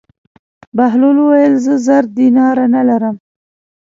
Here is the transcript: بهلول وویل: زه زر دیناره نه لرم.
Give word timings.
بهلول 0.77 1.17
وویل: 1.19 1.53
زه 1.65 1.73
زر 1.85 2.03
دیناره 2.17 2.65
نه 2.73 2.81
لرم. 2.87 3.15